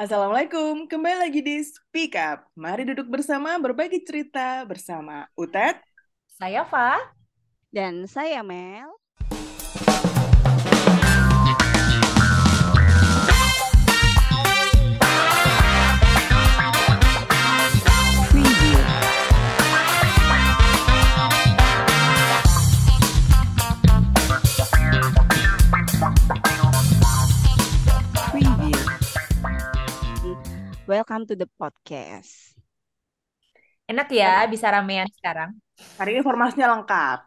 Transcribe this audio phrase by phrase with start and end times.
[0.00, 2.48] Assalamualaikum, kembali lagi di Speak Up.
[2.56, 5.76] Mari duduk bersama berbagi cerita bersama Utet.
[6.24, 6.96] Saya Fa.
[7.68, 8.88] Dan saya Mel.
[30.90, 32.58] Welcome to the podcast.
[33.86, 35.54] Enak ya bisa ramean sekarang.
[35.94, 37.18] Hari ini informasinya lengkap.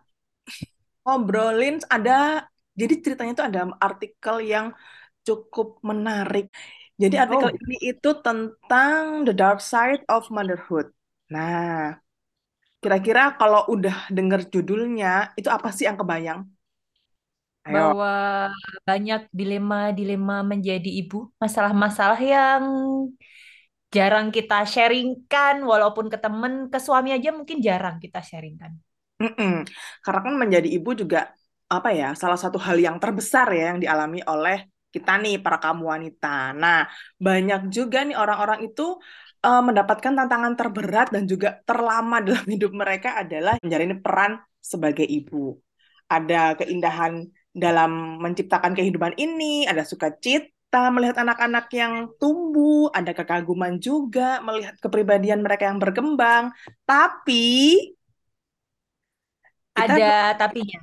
[1.07, 2.43] Ngobrolin ada,
[2.75, 4.75] jadi ceritanya itu ada artikel yang
[5.23, 6.51] cukup menarik.
[6.99, 7.55] Jadi artikel Oh.
[7.55, 10.91] ini itu tentang the dark side of motherhood.
[11.31, 11.95] Nah,
[12.83, 16.51] kira-kira kalau udah denger judulnya, itu apa sih yang kebayang?
[17.63, 17.95] Ayo.
[17.95, 18.15] Bahwa
[18.83, 22.63] banyak dilema-dilema menjadi ibu, masalah-masalah yang
[23.93, 28.73] jarang kita sharingkan, walaupun ke temen, ke suami aja mungkin jarang kita sharingkan.
[29.21, 29.63] Mm-mm.
[30.03, 31.29] Karena kan menjadi ibu juga
[31.69, 35.83] apa ya salah satu hal yang terbesar ya yang dialami oleh kita nih para kamu
[35.93, 36.53] wanita.
[36.53, 36.85] Nah
[37.17, 38.97] banyak juga nih orang-orang itu
[39.45, 45.57] eh, mendapatkan tantangan terberat dan juga terlama dalam hidup mereka adalah menjalani peran sebagai ibu.
[46.09, 50.49] Ada keindahan dalam menciptakan kehidupan ini, ada sukacita
[50.95, 56.43] melihat anak-anak yang tumbuh, ada kekaguman juga melihat kepribadian mereka yang berkembang.
[56.89, 57.43] Tapi
[59.75, 60.79] kita Ada tapinya.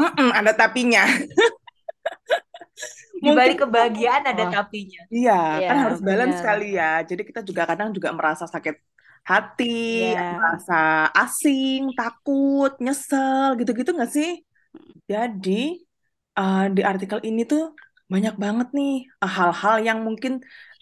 [0.00, 1.04] Mm-mm, ada tapinya.
[3.24, 4.52] Di Mungkin balik kebahagiaan ada Oh.
[4.54, 5.02] tapinya.
[5.14, 5.32] iya,
[5.68, 6.40] kan Iya, harus balance benar.
[6.40, 6.84] sekali ya.
[7.10, 8.74] Jadi kita juga kadang juga merasa sakit
[9.30, 10.20] hati, Iya.
[10.36, 10.74] merasa
[11.20, 14.28] asing, takut, nyesel, gitu-gitu nggak sih?
[15.12, 15.50] Jadi
[16.38, 17.62] eh, di artikel ini tuh
[18.12, 18.90] banyak banget nih
[19.22, 20.32] eh, hal-hal yang mungkin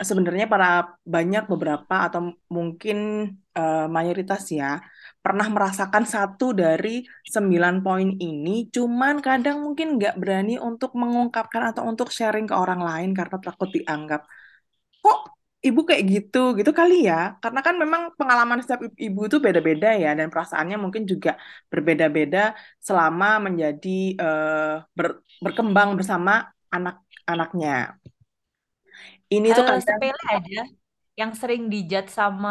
[0.01, 0.67] eh, sebenarnya para
[1.15, 2.21] banyak beberapa atau
[2.57, 2.97] mungkin
[3.59, 4.67] eh, mayoritas ya
[5.25, 6.89] pernah merasakan satu dari
[7.35, 12.81] sembilan poin ini, cuman kadang mungkin nggak berani untuk mengungkapkan atau untuk sharing ke orang
[12.89, 14.21] lain karena takut dianggap
[15.05, 15.19] kok
[15.67, 16.39] ibu kayak gitu?
[16.59, 21.03] Gitu kali ya karena kan memang pengalaman setiap ibu itu beda-beda ya dan perasaannya mungkin
[21.13, 21.31] juga
[21.73, 22.39] berbeda-beda
[22.87, 23.89] selama menjadi
[24.23, 26.33] eh, ber- berkembang bersama
[27.29, 28.01] anak-anaknya
[29.29, 30.61] ini tuh kadang sepele aja.
[31.19, 32.51] Yang sering dijudge sama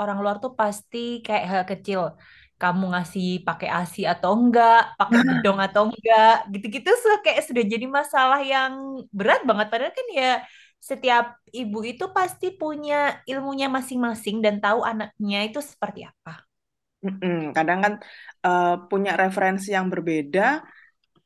[0.00, 2.02] orang luar tuh pasti kayak hal kecil.
[2.60, 7.86] Kamu ngasih pakai ASI atau enggak, pakai bedong atau enggak, gitu-gitu so, kayak sudah jadi
[7.86, 8.72] masalah yang
[9.10, 9.66] berat banget.
[9.70, 10.30] Padahal kan ya
[10.82, 16.42] setiap ibu itu pasti punya ilmunya masing-masing dan tahu anaknya itu seperti apa.
[17.02, 17.50] Mm-mm.
[17.50, 17.94] kadang kan
[18.46, 20.62] eh, punya referensi yang berbeda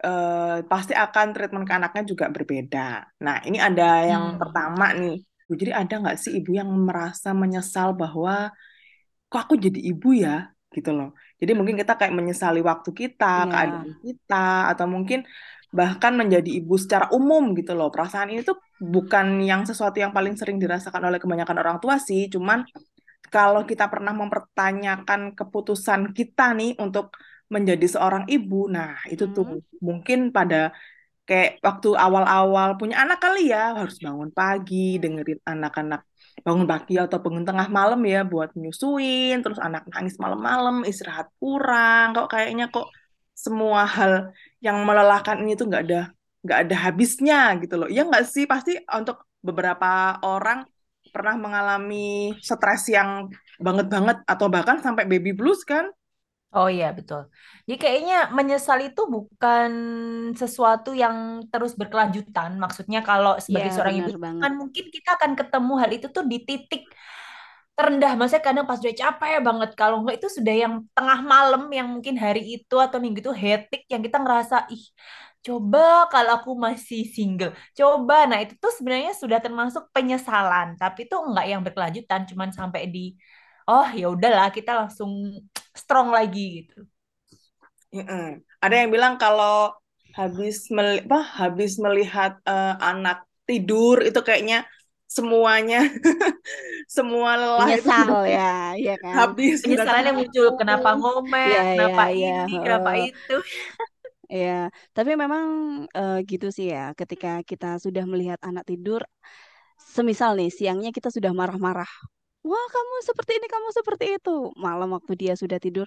[0.05, 2.81] eh, pasti akan treatment ke anaknya juga berbeda.
[3.25, 4.41] Nah, ini ada yang Hmm.
[4.41, 5.17] pertama nih.
[5.49, 8.51] Bu, Jadi ada nggak sih ibu yang merasa menyesal bahwa
[9.31, 10.51] kok aku jadi ibu ya?
[10.75, 11.15] Gitu loh.
[11.41, 13.51] Jadi mungkin kita kayak menyesali waktu kita, Iya.
[13.53, 15.21] keadaan kita, atau mungkin
[15.73, 17.89] bahkan menjadi ibu secara umum gitu loh.
[17.95, 22.29] Perasaan ini tuh bukan yang sesuatu yang paling sering dirasakan oleh kebanyakan orang tua sih.
[22.33, 22.65] Cuman
[23.33, 27.12] kalau kita pernah mempertanyakan keputusan kita nih untuk
[27.55, 29.62] menjadi seorang ibu, nah itu tuh Hmm.
[29.89, 30.57] mungkin pada
[31.29, 36.01] kayak waktu awal-awal punya anak kali ya harus bangun pagi, dengerin anak-anak
[36.47, 42.15] bangun pagi atau bangun tengah malam ya buat nyusuin, terus anak nangis malam-malam, istirahat kurang,
[42.15, 42.87] kok kayaknya kok
[43.45, 44.12] semua hal
[44.65, 46.01] yang melelahkan ini tuh nggak ada
[46.47, 47.89] nggak ada habisnya gitu loh.
[47.91, 50.62] Ya nggak sih pasti untuk beberapa orang
[51.15, 55.91] pernah mengalami stres yang banget-banget atau bahkan sampai baby blues kan?
[56.56, 57.21] Oh iya, betul.
[57.69, 59.71] Jadi kayaknya menyesal itu bukan
[60.41, 61.17] sesuatu yang
[61.53, 62.50] terus berkelanjutan.
[62.62, 64.41] Maksudnya kalau sebagai Iya, seorang ibu benar banget.
[64.43, 66.83] kan mungkin kita akan ketemu hal itu tuh di titik
[67.77, 68.12] terendah.
[68.19, 69.71] Maksudnya kadang pas udah capek banget.
[69.81, 73.81] Kalau enggak itu sudah yang tengah malam yang mungkin hari itu atau minggu itu hectic
[73.93, 74.84] yang kita ngerasa, ih
[75.47, 77.53] coba kalau aku masih single.
[77.78, 78.15] Coba.
[78.31, 80.75] Nah itu tuh sebenarnya sudah termasuk penyesalan.
[80.81, 82.20] Tapi itu enggak yang berkelanjutan.
[82.31, 83.12] Cuman sampai di,
[83.69, 85.12] oh ya udahlah kita langsung
[85.82, 86.78] strong lagi gitu.
[87.94, 88.43] Mm-mm.
[88.64, 89.73] Ada yang bilang kalau
[90.17, 93.17] habis meli- apa, habis melihat eh, anak
[93.49, 94.67] tidur itu kayaknya
[95.06, 95.87] semuanya
[96.96, 98.40] semua lelah itu Menyesal ya,
[98.81, 99.19] iya kan?
[99.19, 102.29] habis penyesalannya muncul kenapa ngomel Iya, kenapa iya.
[102.29, 103.06] ini kenapa heeh.
[103.06, 103.34] itu
[104.34, 104.50] Iya,
[104.96, 105.44] tapi memang
[105.99, 106.81] eh, gitu sih ya.
[107.00, 109.00] Ketika kita sudah melihat anak tidur,
[109.96, 111.90] semisal nih siangnya kita sudah marah-marah.
[112.48, 114.31] Wah, kamu seperti ini, kamu seperti itu.
[114.66, 115.87] Malam waktu dia sudah tidur,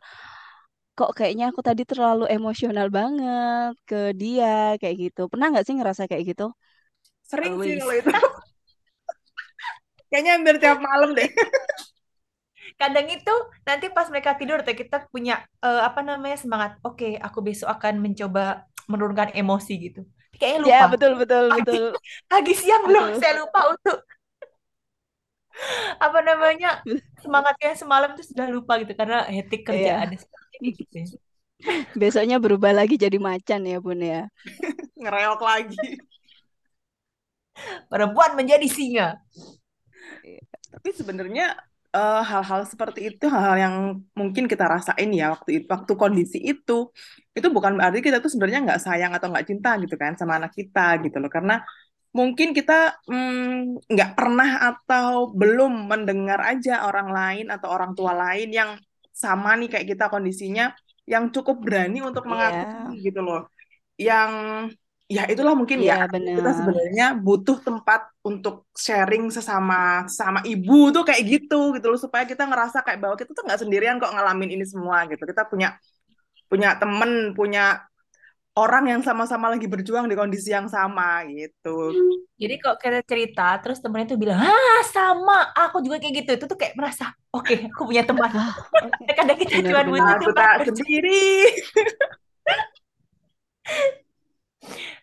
[0.97, 4.45] kok kayaknya aku tadi terlalu emosional banget ke dia
[4.81, 5.21] kayak gitu.
[5.31, 6.45] Pernah nggak sih ngerasa kayak gitu?
[7.29, 8.11] Sering sih always kalau itu.
[10.09, 11.29] Kayaknya hampir tiap malam deh.
[12.79, 13.31] kadang itu
[13.67, 15.33] nanti pas mereka tidur tuh kita punya
[15.65, 19.99] eh, apa namanya semangat oke aku besok akan mencoba menurunkan emosi gitu
[20.37, 21.83] kayaknya Ya, lupa betul, betul, pagi betul,
[22.31, 23.13] pagi siang loh betul.
[23.19, 23.95] saya lupa untuk
[26.05, 26.67] apa namanya
[27.23, 30.19] semangatnya semalam tuh sudah lupa gitu karena hektik kerjaan Iya.
[30.23, 31.07] seperti kayak gitu ya.
[32.01, 34.29] Besoknya berubah lagi jadi macan ya, Bun ya.
[35.01, 35.77] Ngereok lagi.
[37.89, 39.07] perempuan menjadi singa
[40.69, 41.43] Tapi sebenarnya
[41.95, 43.75] eh, hal-hal seperti itu hal-hal yang
[44.13, 46.73] mungkin kita rasain ya waktu itu waktu kondisi itu
[47.37, 50.51] itu bukan berarti kita tuh sebenarnya nggak sayang atau nggak cinta gitu kan sama anak
[50.53, 51.53] kita gitu loh karena
[52.17, 52.73] mungkin kita
[53.05, 58.71] mm, nggak pernah atau belum mendengar aja orang lain atau orang tua lain yang
[59.13, 60.63] sama nih kayak kita kondisinya
[61.05, 63.39] yang cukup berani untuk Iya, mengakui gitu loh.
[63.97, 64.31] Yang
[65.09, 66.55] ya itulah mungkin iya ya kita benar.
[66.57, 71.99] sebenarnya butuh tempat untuk sharing sesama sama ibu tuh kayak gitu gitu loh.
[71.99, 75.23] Supaya kita ngerasa kayak bahwa kita tuh nggak sendirian kok ngalamin ini semua gitu.
[75.25, 75.75] Kita punya
[76.49, 77.61] punya temen punya
[78.57, 81.93] orang yang sama-sama lagi berjuang di kondisi yang sama gitu.
[82.39, 86.31] Jadi kok kita cerita terus temennya tuh bilang ah sama aku juga kayak gitu.
[86.39, 88.31] Itu tuh kayak merasa oke aku punya teman.
[88.31, 89.11] Ah, oke.
[89.19, 91.25] kadang kita cuma butuh bercerita sendiri.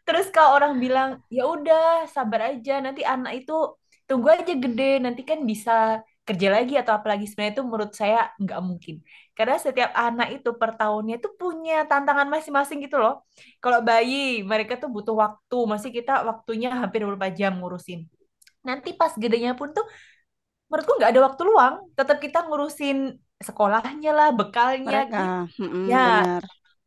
[0.06, 3.74] Terus kalau orang bilang, ya udah sabar aja, nanti anak itu
[4.06, 8.60] tunggu aja gede, nanti kan bisa kerja lagi atau apalagi sebenarnya itu menurut saya nggak
[8.62, 9.02] mungkin.
[9.36, 13.14] Karena setiap anak itu per tahunnya itu punya tantangan masing-masing gitu loh.
[13.62, 18.00] Kalau bayi, mereka tuh butuh waktu, masih kita waktunya hampir beberapa jam ngurusin.
[18.68, 19.84] Nanti pas gedenya pun tuh
[20.70, 22.96] menurutku nggak ada waktu luang, tetap kita ngurusin
[23.48, 25.32] sekolahnya lah, bekalnya Mereka, gitu.
[25.58, 26.42] mm-mm, Ya, benar.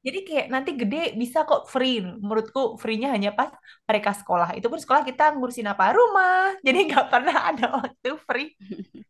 [0.06, 1.94] jadi kayak nanti gede bisa kok free.
[2.24, 3.52] Menurutku free-nya hanya pas
[3.90, 4.50] mereka sekolah.
[4.58, 5.84] Itu pun sekolah kita ngurusin apa?
[5.98, 6.34] Rumah.
[6.66, 8.48] Jadi nggak pernah ada waktu free.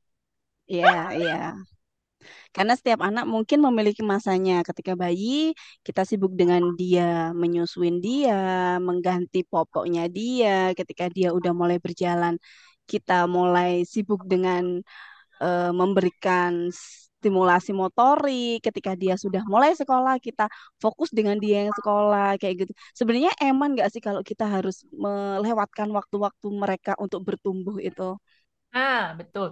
[0.71, 1.33] Iya, iya.
[2.56, 4.54] Karena setiap anak mungkin memiliki masanya.
[4.68, 5.54] Ketika bayi,
[5.86, 8.36] kita sibuk dengan dia, menyusuin dia,
[8.81, 10.74] mengganti popoknya dia.
[10.78, 12.36] Ketika dia udah mulai berjalan,
[12.90, 14.81] kita mulai sibuk dengan
[15.44, 18.63] eh, memberikan stimulasi motorik.
[18.66, 20.48] Ketika dia sudah mulai sekolah, kita
[20.84, 22.72] fokus dengan dia yang sekolah, kayak gitu.
[23.00, 28.16] Sebenarnya eman nggak sih kalau kita harus melewatkan waktu-waktu mereka untuk bertumbuh itu?
[28.74, 29.48] Nah, betul.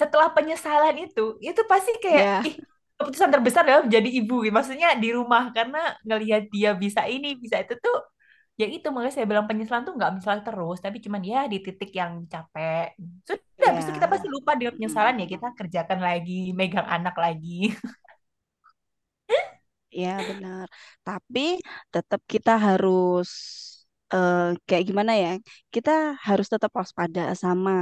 [0.00, 2.54] Setelah penyesalan itu, itu pasti kayak, Ya, ih,
[3.00, 4.34] keputusan terbesar adalah menjadi ibu.
[4.56, 5.42] Maksudnya di rumah.
[5.56, 7.96] Karena ngelihat dia bisa ini, bisa itu tuh,
[8.60, 11.90] ya itu makanya saya bilang penyesalan tuh nggak menyesal terus, tapi cuman ya di titik
[12.00, 12.84] yang capek.
[13.28, 17.72] Sudah, habis itu kita pasti lupa dengan penyesalan ya kita kerjakan lagi, megang anak lagi.
[20.00, 20.66] Ya, benar.
[21.06, 21.40] Tapi
[21.92, 23.28] tetap kita harus
[24.14, 24.38] eh,
[24.68, 25.28] kayak gimana ya?
[25.74, 25.90] Kita
[26.26, 27.72] harus tetap waspada sama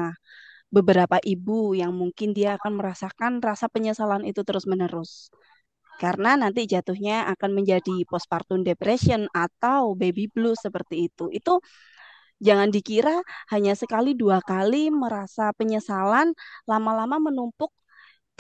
[0.77, 5.33] beberapa ibu yang mungkin dia akan merasakan rasa penyesalan itu terus-menerus.
[6.03, 11.25] Karena nanti jatuhnya akan menjadi postpartum depression atau baby blues seperti itu.
[11.39, 11.53] Itu
[12.47, 13.17] jangan dikira
[13.53, 16.37] hanya sekali dua kali merasa penyesalan,
[16.71, 17.73] lama-lama menumpuk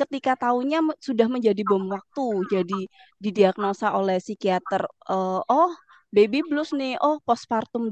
[0.00, 2.80] ketika taunya me- sudah menjadi bom waktu, jadi
[3.24, 5.70] didiagnosa oleh psikiater, eh, oh
[6.16, 7.88] baby blues nih, oh postpartum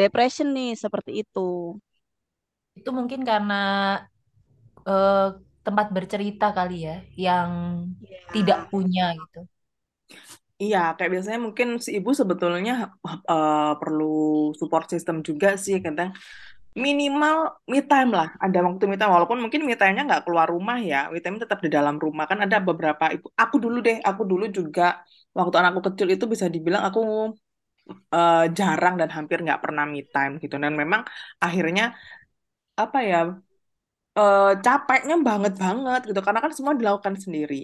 [0.00, 1.74] depression nih, seperti itu.
[2.78, 3.54] Itu mungkin karena
[4.88, 5.26] eh,
[5.66, 6.94] tempat bercerita kali ya,
[7.26, 7.50] yang
[8.34, 9.38] tidak Ya, punya gitu.
[10.62, 12.72] Iya, kayak biasanya mungkin si ibu sebetulnya
[13.30, 14.04] eh, perlu
[14.60, 16.08] support system juga sih, kadang
[16.84, 17.36] minimal
[17.72, 20.96] me time lah, ada waktu me time, walaupun mungkin me time-nya nggak keluar rumah ya,
[21.12, 24.44] me time tetap di dalam rumah, kan ada beberapa ibu, aku dulu deh, aku dulu
[24.58, 24.82] juga,
[25.38, 27.00] waktu anakku kecil itu bisa dibilang aku
[28.14, 31.02] eh, jarang dan hampir nggak pernah me time gitu, dan memang
[31.44, 31.84] akhirnya,
[32.82, 33.18] apa ya,
[34.18, 37.54] eh, capeknya banget banget gitu, karena kan semua dilakukan sendiri.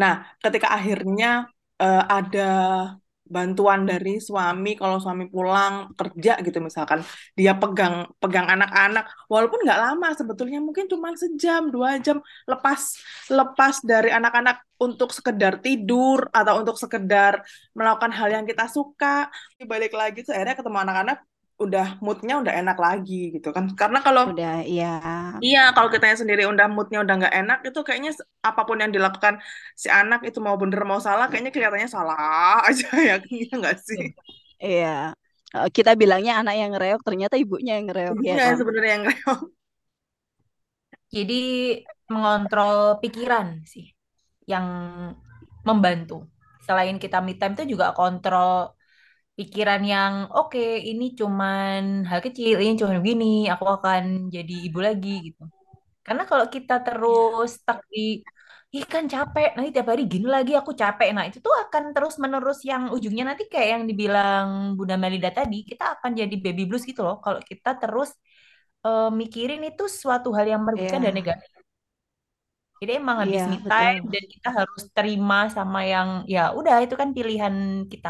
[0.00, 0.12] Nah,
[0.42, 1.26] ketika akhirnya
[1.82, 2.42] eh, ada
[3.30, 6.98] bantuan dari suami, kalau suami pulang kerja gitu misalkan,
[7.38, 12.18] dia pegang pegang anak-anak, walaupun nggak lama sebetulnya mungkin cuma sejam dua jam
[12.50, 12.98] lepas
[13.30, 17.38] lepas dari anak-anak untuk sekedar tidur atau untuk sekedar
[17.78, 19.30] melakukan hal yang kita suka,
[19.62, 21.18] balik lagi tuh akhirnya ketemu anak-anak
[21.64, 24.86] udah moodnya udah enak lagi gitu kan, karena kalau udah ya,
[25.44, 28.10] Iya, kalau kitanya sendiri udah moodnya udah nggak enak, itu kayaknya
[28.48, 29.34] apa pun yang dilakukan
[29.82, 32.18] si anak itu mau bener mau salah, kayaknya kelihatannya salah
[32.68, 34.00] aja ya, iya nggak sih?
[34.64, 34.88] iya.
[35.54, 38.58] Eh, Kita bilangnya anak yang ngereok, ternyata ibunya yang ngereok ya Ibunya kan?
[38.58, 39.40] sebenarnya yang reot.
[41.14, 41.34] Jadi
[42.12, 43.86] mengontrol pikiran sih
[44.52, 44.66] yang
[45.68, 46.14] membantu.
[46.66, 48.50] Selain kita me time itu juga kontrol
[49.38, 50.58] pikiran yang oke
[50.90, 54.02] ini cuman hal kecil, ini cuma begini, aku akan
[54.34, 55.42] jadi ibu lagi gitu.
[56.06, 58.00] Karena kalau kita terus stuck di
[58.76, 61.08] ih kan capek, nanti tiap hari gini lagi aku capek.
[61.16, 64.46] Nah, itu tuh akan terus menerus yang ujungnya nanti kayak yang dibilang
[64.78, 68.10] Bunda Melida tadi, kita akan jadi baby blues gitu loh kalau kita terus
[68.86, 71.50] eh, mikirin itu suatu hal yang merugikan dan Iya, negatif.
[72.80, 73.70] Jadi emang iya habis me betul.
[73.70, 77.54] time dan kita harus terima sama yang ya udah itu kan pilihan
[77.92, 78.08] kita.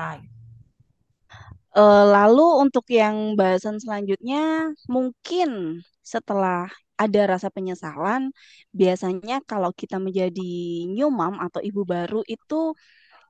[1.71, 6.67] Eh, lalu untuk yang bahasan selanjutnya, mungkin setelah
[6.99, 8.35] ada rasa penyesalan,
[8.75, 10.43] biasanya kalau kita menjadi
[10.91, 12.75] new mom atau ibu baru itu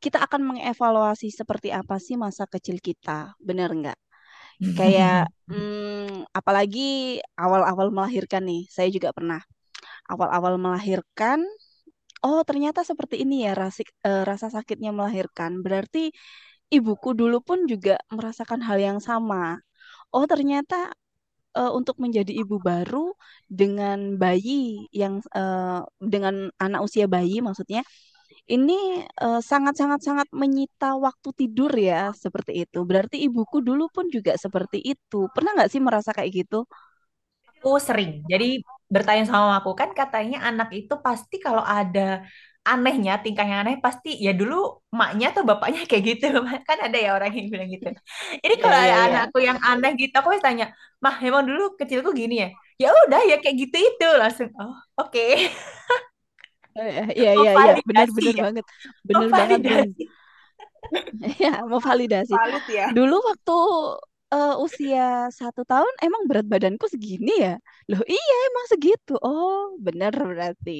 [0.04, 3.98] kita akan mengevaluasi seperti apa sih masa kecil kita, bener nggak?
[4.78, 9.40] Kayak hmm, apalagi awal-awal melahirkan nih, saya juga pernah
[10.12, 11.40] awal-awal melahirkan.
[12.24, 13.80] Oh, ternyata seperti ini ya rasa,
[14.28, 15.64] rasa sakitnya melahirkan.
[15.64, 16.12] Berarti
[16.76, 19.58] ibuku dulu pun juga merasakan hal yang sama.
[20.14, 20.76] Oh, ternyata
[21.58, 23.14] eh, untuk menjadi ibu baru
[23.50, 25.80] dengan bayi yang eh,
[26.14, 26.34] dengan
[26.64, 27.82] anak usia bayi maksudnya
[28.54, 28.74] ini
[29.06, 32.78] eh, sangat-sangat sangat menyita waktu tidur ya seperti itu.
[32.90, 35.28] Berarti ibuku dulu pun juga seperti itu.
[35.34, 36.58] Pernah nggak sih merasa kayak gitu?
[37.60, 38.10] Aku sering.
[38.32, 38.46] Jadi
[38.94, 42.00] bertanya sama aku kan katanya anak itu pasti kalau ada
[42.68, 44.54] anehnya, tingkahnya aneh pasti ya dulu
[44.92, 46.24] emaknya atau bapaknya kayak gitu.
[46.68, 47.86] Kan ada ya orang yang bilang gitu.
[48.44, 49.12] Jadi Iya, kalau iya, ada iya.
[49.12, 50.66] anakku yang aneh gitu, aku pasti tanya,
[51.04, 52.48] "Mah, emang dulu kecilku gini ya?"
[52.82, 54.48] Ya udah ya kayak gitu itu langsung.
[54.60, 55.20] Oh, oke.
[56.78, 57.72] Eh, Iya, iya, iya.
[57.74, 58.44] Memvalidasi Benar-benar ya.
[58.44, 58.64] banget.
[59.08, 59.88] Benar banget, Bun.
[59.96, 60.04] Memvalidasi.
[61.42, 62.34] Ya, mau validasi.
[62.34, 62.88] Valid ya.
[62.96, 63.52] Dulu waktu
[64.34, 65.00] eh, usia
[65.38, 67.52] satu tahun emang berat badanku segini ya?
[67.90, 69.12] Loh iya emang segitu.
[69.26, 70.70] Oh bener berarti.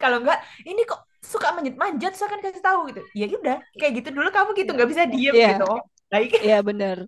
[0.00, 1.00] Kalau enggak, ini kok
[1.32, 3.00] suka manjat-manjat, saya kan kasih tahu gitu.
[3.20, 4.76] Ya udah, kayak gitu dulu kamu gitu Ya.
[4.76, 5.62] nggak bisa diem Iya, gitu.
[5.72, 5.80] Oh,
[6.12, 6.32] baik.
[6.44, 6.98] iya bener.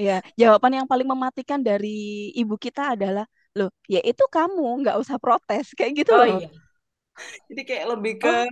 [0.00, 1.88] Iya, jawaban yang paling mematikan dari
[2.40, 3.24] ibu kita adalah,
[3.58, 6.34] loh, ya itu kamu nggak usah protes kayak gitu Oh loh.
[6.34, 6.50] iya,
[7.48, 8.44] Jadi kayak lebih ke Oh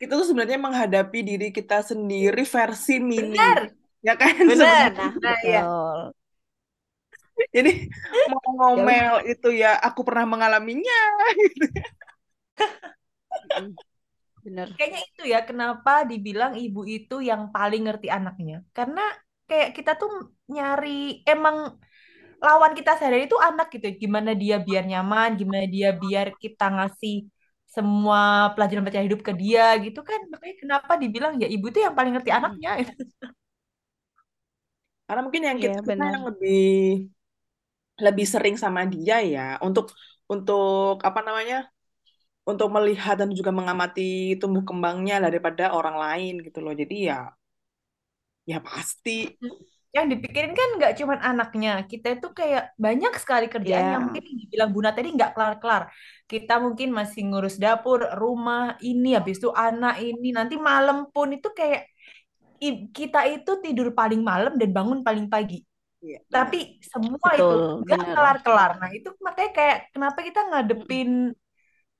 [0.00, 3.38] kita tuh sebenarnya menghadapi diri kita sendiri versi mini.
[3.38, 3.58] benar,
[4.06, 4.90] Ya kan benar.
[5.22, 5.60] nah Nah ya.
[7.54, 7.70] Jadi
[8.30, 10.94] mau Ya ngomel itu ya aku pernah mengalaminya.
[11.62, 11.74] Mm,
[14.44, 14.70] Bener.
[14.76, 18.54] kayaknya itu ya kenapa dibilang ibu itu yang paling ngerti anaknya.
[18.76, 19.00] Karena
[19.48, 20.10] kayak kita tuh
[20.54, 20.88] nyari
[21.30, 21.56] emang
[22.46, 23.86] lawan kita sehari itu anak gitu.
[24.04, 27.14] Gimana dia biar nyaman, gimana dia biar kita ngasih
[27.76, 28.20] semua
[28.54, 30.20] pelajaran-pelajaran hidup ke dia gitu kan.
[30.32, 32.70] Makanya kenapa dibilang ya ibu itu yang paling ngerti anaknya.
[35.06, 36.12] Karena mungkin yang Iya kita, kita bener.
[36.14, 36.54] yang lebih
[38.04, 39.84] lebih sering sama dia ya untuk
[40.32, 41.56] untuk apa namanya?
[42.52, 44.02] Untuk melihat dan juga mengamati
[44.40, 46.72] tumbuh kembangnya daripada orang lain gitu loh.
[46.80, 47.16] Jadi ya
[48.50, 49.10] ya pasti.
[49.96, 54.06] yang dipikirin kan nggak cuman anaknya kita itu kayak banyak sekali kerjaan yang Ya.
[54.06, 55.82] mungkin yang dibilang Buna tadi nggak kelar-kelar
[56.30, 61.48] kita mungkin masih ngurus dapur rumah ini habis itu anak ini nanti malam pun itu
[61.58, 61.90] kayak
[62.96, 65.56] kita itu tidur paling malam dan bangun paling pagi
[66.02, 68.14] Iya, tapi semua itu Betul, nggak bener.
[68.14, 71.08] kelar-kelar nah itu makanya kayak kenapa kita ngadepin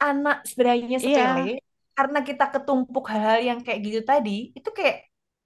[0.07, 1.21] anak sebenarnya Iya.
[1.25, 1.61] sepele
[1.97, 4.97] karena kita ketumpuk hal-hal yang kayak gitu tadi itu kayak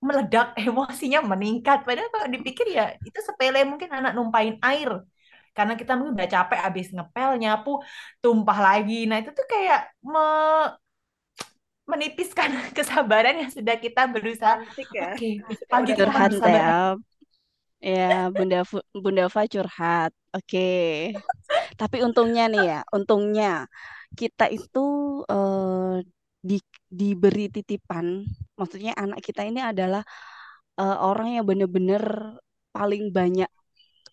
[0.06, 4.90] meledak emosinya meningkat padahal kalau dipikir ya itu sepele mungkin anak numpain air
[5.56, 7.70] karena kita mungkin udah capek abis ngepel nyapu
[8.22, 9.80] tumpah lagi nah itu tuh kayak
[10.12, 10.74] me-
[11.84, 15.08] menipiskan kesabaran yang sudah kita berusaha Cantik ya.
[15.12, 15.28] oke
[15.70, 16.68] pagi kita Curhat ya.
[17.80, 20.10] Ya, Bunda Fu- Bunda Fa curhat.
[20.34, 20.58] Oke.
[21.80, 23.46] Tapi untungnya nih ya, untungnya
[24.20, 24.80] kita itu
[25.32, 25.94] eh,
[26.48, 26.56] di,
[27.00, 28.06] diberi titipan.
[28.60, 30.02] Maksudnya anak kita ini adalah
[30.80, 32.04] eh, orang yang benar-benar
[32.76, 33.50] paling banyak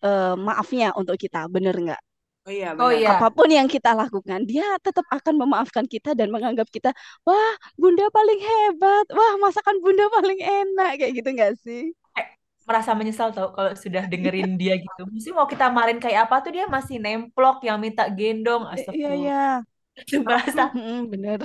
[0.05, 2.01] eh, maafnya untuk kita, bener nggak?
[2.46, 3.00] Oh iya oh benar.
[3.00, 6.91] iya Apa pun yang kita lakukan, dia tetap akan memaafkan kita dan menganggap kita,
[7.27, 11.93] wah, Bunda paling hebat, wah, masakan Bunda paling enak, kayak gitu nggak sih?
[12.20, 12.25] Eh,
[12.67, 16.51] merasa menyesal tau kalau sudah dengerin dia gitu mesti mau kita marin kayak apa tuh
[16.55, 19.63] dia masih nemplok yang minta gendong Iya, astagfirullah iya.
[20.00, 21.40] Itu merasa Mm-mm, bener.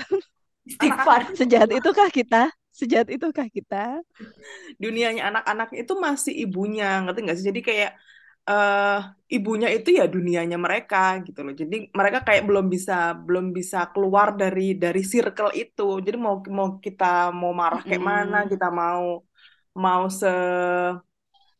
[0.68, 2.50] istighfar Sejahat itukah kita?
[2.74, 4.02] Sejahat itukah kita?
[4.82, 7.46] dunianya anak-anak itu masih ibunya, ngerti nggak sih?
[7.50, 7.90] Jadi kayak
[8.50, 8.94] eh
[9.36, 11.52] ibunya itu ya dunianya mereka gitu loh.
[11.60, 12.92] Jadi mereka kayak belum bisa
[13.26, 15.82] belum bisa keluar dari dari circle itu.
[16.06, 17.04] Jadi mau mau kita
[17.40, 18.52] mau marah kayak mana, Mm-mm.
[18.52, 19.02] kita mau
[19.82, 20.28] mau se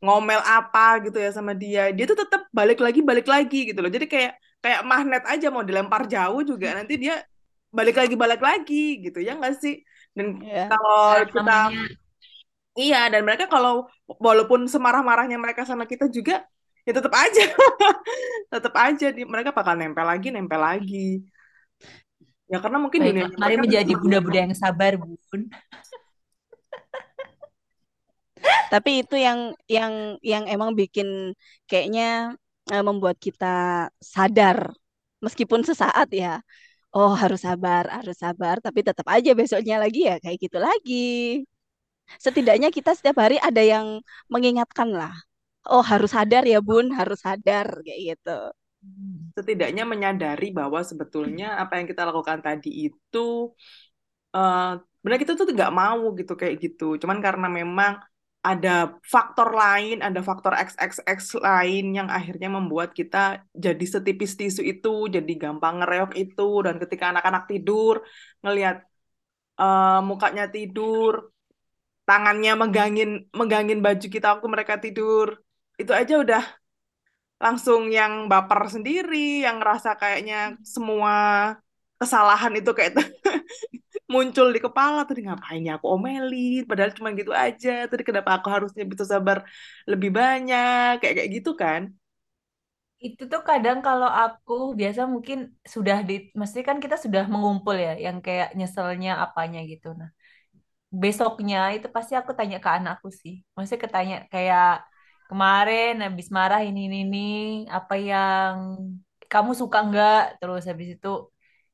[0.04, 3.90] ngomel apa gitu ya sama dia, dia tuh tetap balik lagi balik lagi gitu loh.
[3.96, 4.32] Jadi kayak
[4.66, 7.22] kayak magnet aja mau dilempar jauh juga nanti dia
[7.70, 9.78] balik lagi balik lagi gitu ya nggak sih?
[10.10, 10.66] Dan Ya.
[10.66, 11.86] kalau kita namanya
[12.76, 16.44] Iya, dan mereka kalau walaupun semarah-marahnya mereka sama kita juga,
[16.84, 17.40] ya tetap aja,
[18.52, 21.24] tetap aja di mereka bakal nempel lagi, nempel lagi.
[22.52, 25.48] Ya karena mungkin dunia Baiklah, mari mereka menjadi bunda-bunda yang sabar, Bun.
[28.68, 31.32] Tapi itu yang yang yang emang bikin
[31.64, 32.36] kayaknya
[32.72, 33.46] eh, membuat kita
[34.14, 34.58] sadar
[35.24, 36.28] meskipun sesaat ya.
[36.96, 40.94] Oh, harus sabar, harus sabar, tapi tetap aja besoknya lagi ya kayak gitu lagi.
[42.24, 43.86] Setidaknya kita setiap hari ada yang
[44.32, 45.14] mengingatkan lah.
[45.72, 48.38] Oh, harus sadar ya, Bun, harus sadar kayak gitu.
[49.36, 53.18] setidaknya menyadari bahwa sebetulnya apa yang kita lakukan tadi itu
[54.36, 54.64] eh
[55.02, 56.84] benar kita tuh nggak mau gitu kayak gitu.
[57.02, 57.92] Cuman karena memang
[58.50, 58.70] ada
[59.14, 65.32] faktor lain, ada faktor XXX lain yang akhirnya membuat kita jadi setipis tisu itu, jadi
[65.42, 66.42] gampang ngereok itu.
[66.66, 67.94] Dan ketika anak-anak tidur,
[68.42, 68.76] ngelihat
[69.62, 71.12] eh, mukanya tidur,
[72.08, 75.28] tangannya megangin megangin baju kita waktu mereka tidur,
[75.80, 76.42] itu aja udah
[77.42, 80.36] langsung yang baper sendiri, yang ngerasa kayaknya
[80.74, 81.12] semua
[82.00, 82.92] kesalahan itu kayak
[84.12, 88.48] muncul di kepala tadi ngapain ya aku omelin padahal cuma gitu aja tadi kenapa aku
[88.54, 89.38] harusnya bisa sabar
[89.90, 91.82] lebih banyak kayak kayak gitu kan
[93.06, 95.38] Itu tuh kadang kalau aku biasa mungkin
[95.74, 99.86] sudah di, mesti kan kita sudah mengumpul ya, yang kayak nyeselnya apanya gitu.
[100.00, 100.08] Nah,
[101.02, 103.34] besoknya itu pasti aku tanya ke anakku sih.
[103.54, 104.64] Maksudnya ketanya kayak
[105.28, 107.18] kemarin habis marah ini ini ini
[107.76, 108.54] apa yang
[109.32, 110.16] kamu suka nggak?
[110.40, 111.08] Terus habis itu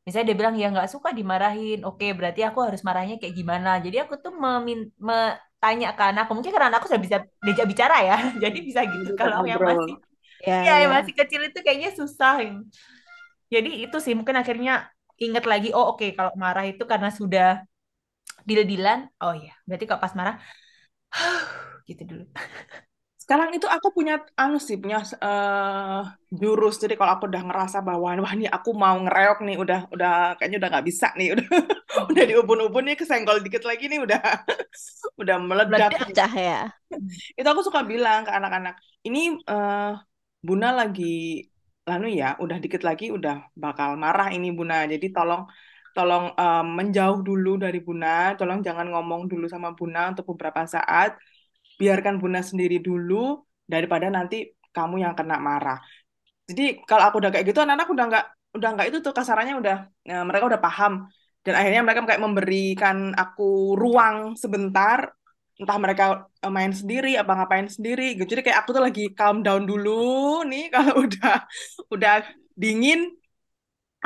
[0.04, 1.78] misalnya dia bilang ya nggak suka dimarahin.
[1.88, 3.68] Oke, berarti aku harus marahnya kayak gimana?
[3.84, 6.32] Jadi aku tuh memin me- tanya ke anakku.
[6.36, 8.14] Mungkin karena anakku sudah bisa diajak bicara ya.
[8.44, 9.08] Jadi bisa gitu.
[9.08, 9.94] Diajak Kalau yang ngobrol masih
[10.46, 10.96] Ya, ya yang ya.
[10.96, 12.32] masih kecil itu kayaknya susah.
[13.52, 14.72] Jadi itu sih mungkin akhirnya
[15.24, 17.44] inget lagi oh oke kalau marah itu karena sudah
[18.48, 19.00] deal-dealan.
[19.22, 20.36] Oh iya, berarti kalau pas marah
[21.88, 22.24] gitu dulu.
[23.32, 26.76] sekarang itu aku punya anu sih punya eh, jurus.
[26.76, 30.60] Jadi kalau aku udah ngerasa bahwa wah nih aku mau ngereok nih udah udah kayaknya
[30.60, 31.46] udah nggak bisa nih udah
[32.12, 34.20] udah di ubun-ubun nih kesenggol dikit lagi nih udah
[35.24, 36.12] udah meledak Meledak.
[36.12, 36.60] Pecah ya.
[37.32, 38.76] itu aku suka bilang ke anak-anak
[39.08, 39.92] ini eh,
[40.44, 41.40] Buna lagi
[41.88, 44.84] lanu ya udah dikit lagi udah bakal marah ini Buna.
[44.84, 45.48] Jadi tolong
[45.96, 48.36] tolong eh, menjauh dulu dari Buna.
[48.36, 51.16] Tolong jangan ngomong dulu sama Buna untuk beberapa saat
[51.80, 54.36] biarkan Buna sendiri dulu daripada nanti
[54.72, 55.78] kamu yang kena marah.
[56.48, 59.76] Jadi kalau aku udah kayak gitu anak-anak udah nggak udah nggak itu tuh kasarannya udah
[60.10, 60.92] eh, mereka udah paham.
[61.42, 65.10] Dan akhirnya mereka kayak memberikan aku ruang sebentar.
[65.60, 66.04] Entah mereka
[66.44, 68.26] eh, main sendiri apa ngapain sendiri gitu.
[68.36, 71.46] Jadi kayak aku tuh lagi calm down dulu nih kalau udah
[71.94, 72.14] udah
[72.58, 73.10] dingin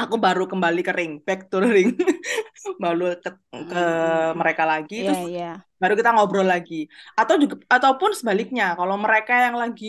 [0.01, 1.91] aku baru kembali ke ring back to ring.
[2.83, 3.31] Baru ke,
[3.71, 4.41] ke Hmm.
[4.41, 5.67] mereka lagi Ya, terus ya.
[5.81, 6.75] baru kita ngobrol lagi.
[7.21, 9.87] Atau juga ataupun sebaliknya kalau mereka yang lagi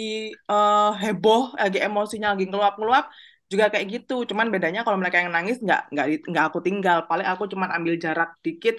[0.51, 3.05] eh, heboh lagi emosinya lagi ngeluap-ngeluap
[3.51, 4.13] juga kayak gitu.
[4.29, 6.97] Cuman bedanya kalau mereka yang nangis nggak nggak nggak aku tinggal.
[7.09, 8.75] Paling aku cuman ambil jarak dikit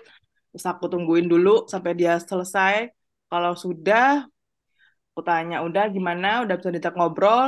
[0.52, 2.74] terus aku tungguin dulu sampai dia selesai.
[3.30, 4.24] Kalau sudah
[5.12, 6.26] aku tanya udah gimana?
[6.44, 7.46] Udah bisa diajak ngobrol?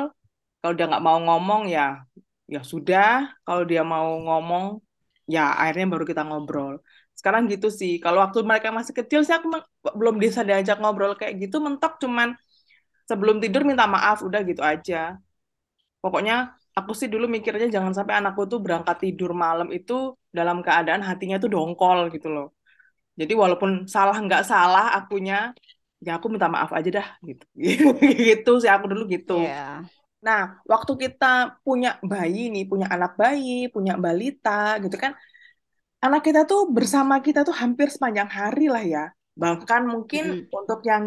[0.60, 1.82] Kalau dia nggak mau ngomong ya
[2.54, 3.04] ya sudah
[3.46, 4.64] kalau dia mau ngomong
[5.34, 6.72] ya akhirnya baru kita ngobrol.
[7.18, 7.92] Sekarang gitu sih.
[8.04, 9.48] Kalau waktu mereka masih kecil sih aku
[9.98, 12.28] belum bisa diajak ngobrol kayak gitu mentok cuman
[13.10, 14.96] sebelum tidur minta maaf udah gitu aja.
[16.02, 16.34] Pokoknya
[16.78, 19.92] aku sih dulu mikirnya jangan sampai anakku tuh berangkat tidur malam itu
[20.38, 22.46] dalam keadaan hatinya tuh dongkol gitu loh.
[23.20, 25.34] Jadi walaupun salah nggak salah akunya
[26.06, 27.44] ya aku minta maaf aja dah gitu.
[28.28, 29.34] Gitu sih aku dulu gitu.
[29.34, 29.84] Ya.
[30.20, 35.12] Nah, waktu kita punya bayi nih, punya anak bayi, punya balita gitu kan,
[36.04, 39.04] anak kita tuh bersama kita tuh hampir sepanjang hari lah ya.
[39.40, 40.52] Bahkan mungkin Mm-mm.
[40.52, 41.04] untuk yang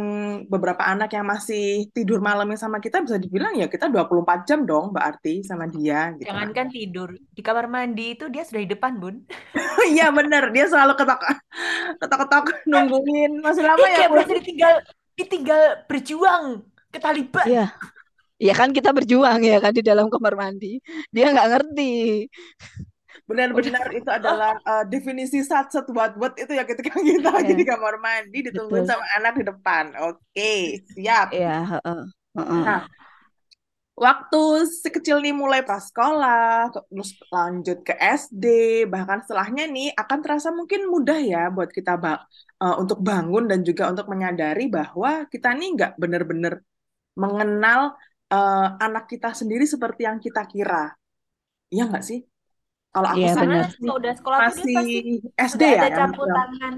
[0.50, 4.90] beberapa anak yang masih tidur malamnya sama kita bisa dibilang ya kita 24 jam dong
[4.90, 6.34] Mbak Arti sama dia gitu kan.
[6.34, 9.16] Jangankan tidur di kamar mandi itu dia sudah di depan, Bun.
[9.94, 11.22] Iya bener, dia selalu ketok
[12.02, 13.32] ketok-ketok nungguin.
[13.44, 14.16] Masih lama Ih, ya, Bu?
[14.18, 14.74] berasa ditinggal
[15.20, 16.46] ditinggal berjuang
[16.90, 17.46] ke Taliban.
[17.46, 17.66] Iya.
[18.42, 20.82] Ya kan kita berjuang ya kan di dalam kamar mandi.
[21.14, 21.84] Dia nggak ngerti.
[23.30, 27.60] Benar-benar itu adalah uh, definisi satset buat-buat itu ya ketika kita lagi Iya.
[27.60, 28.90] di kamar mandi ditungguin Betul.
[28.90, 29.86] sama anak di depan.
[30.04, 31.28] Oke, siap.
[31.32, 32.02] Iya, heeh.
[32.38, 32.64] Heeh.
[32.66, 32.82] Nah,
[33.94, 34.38] waktu
[34.82, 38.44] si kecil nih mulai prasekolah, terus lanjut ke SD,
[38.90, 42.26] bahkan setelahnya nih akan terasa mungkin mudah ya buat kita ba-
[42.64, 46.54] uh, untuk bangun dan juga untuk menyadari bahwa kita nih nggak benar-benar
[47.24, 47.82] mengenal
[48.34, 50.92] uh, anak kita sendiri seperti yang kita kira.
[51.70, 52.20] Iya nggak sih?
[52.94, 53.40] Kalau aku Iya, sih.
[53.42, 53.58] Karena
[53.98, 55.00] udah sekolah tuh masih pasti
[55.38, 56.76] SD udah ya ada campur yang- tangan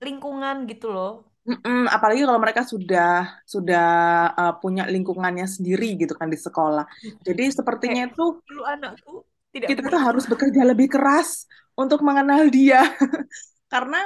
[0.00, 1.12] lingkungan gitu loh.
[1.40, 3.88] Mm-mm, apalagi kalau mereka sudah sudah
[4.36, 6.84] uh, punya lingkungannya sendiri gitu kan di sekolah.
[7.24, 12.84] Jadi sepertinya itu dulu anakku tidak kita tuh harus bekerja lebih keras untuk mengenal dia
[13.72, 14.04] karena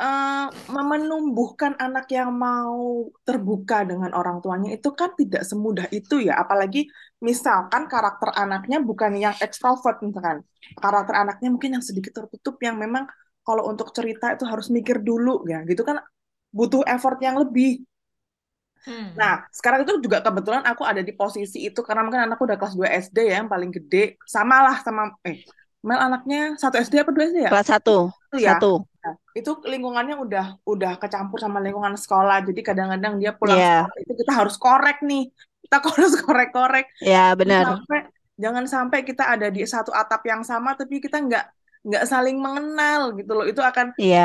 [0.00, 6.40] uh, menumbuhkan anak yang mau terbuka dengan orang tuanya itu kan tidak semudah itu ya.
[6.40, 6.88] Apalagi
[7.20, 10.40] misalkan karakter anaknya bukan yang ekstrovert misalkan.
[10.80, 13.04] Karakter anaknya mungkin yang sedikit tertutup yang memang
[13.44, 15.60] kalau untuk cerita itu harus mikir dulu ya.
[15.68, 16.00] Gitu kan
[16.50, 17.84] butuh effort yang lebih.
[18.80, 19.12] Hmm.
[19.12, 22.72] Nah, sekarang itu juga kebetulan aku ada di posisi itu karena mungkin anakku udah kelas
[22.72, 24.16] 2 SD ya, yang paling gede.
[24.24, 25.44] Sama lah sama eh
[25.80, 27.50] Mel anaknya satu SD apa dua SD ya?
[27.52, 28.56] Kelas satu, Itu ya.
[28.56, 28.84] satu.
[29.00, 32.44] Nah, itu lingkungannya udah udah kecampur sama lingkungan sekolah.
[32.48, 33.88] Jadi kadang-kadang dia pulang Iya.
[33.88, 35.22] sekolah itu kita harus korek nih.
[35.64, 36.86] Kita harus korek-korek.
[37.00, 37.64] Ya, Jangan benar.
[37.64, 37.98] sampai
[38.40, 41.44] jangan sampai kita ada di satu atap yang sama tapi kita nggak
[41.80, 43.44] nggak saling mengenal gitu loh.
[43.48, 44.20] Itu akan Iya.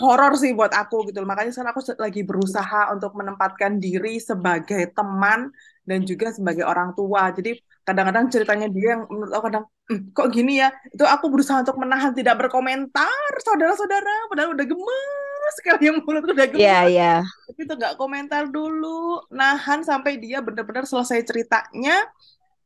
[0.00, 1.28] horor sih buat aku gitu loh.
[1.28, 5.52] Makanya sekarang aku lagi berusaha untuk menempatkan diri sebagai teman
[5.88, 7.30] dan juga sebagai orang tua.
[7.36, 10.68] Jadi kadang-kadang ceritanya dia yang menurut aku kadang "Hmm, kok gini ya.
[10.94, 14.28] Itu aku berusaha untuk menahan tidak berkomentar, saudara-saudara.
[14.30, 16.58] Padahal udah gemes sekali yang mulutku udah gemes.
[16.58, 17.04] Iya, iya.
[17.46, 22.06] Tapi itu nggak komentar dulu, nahan sampai dia benar-benar selesai ceritanya.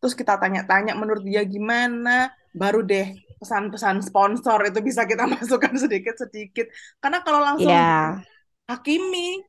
[0.01, 3.07] Terus kita tanya-tanya menurut dia gimana, baru deh
[3.41, 6.67] pesan-pesan sponsor itu bisa kita masukkan sedikit-sedikit.
[7.03, 8.23] Karena kalau langsung Iya.
[8.71, 9.45] hakimi,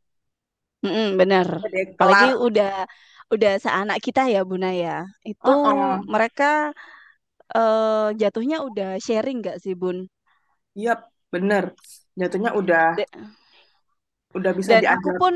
[0.83, 1.47] Mm-mm, benar.
[1.57, 2.69] udah deh, Apalagi udah
[3.33, 4.89] udah seanak kita ya, Buna ya.
[5.29, 6.01] Itu Uh-uh.
[6.13, 6.43] mereka
[7.57, 9.97] eh, jatuhnya udah sharing nggak sih, Bun?
[10.83, 10.99] Yap,
[11.33, 11.63] bener.
[12.19, 13.31] Jatuhnya udah Da-
[14.37, 15.33] udah bisa Dan aku pun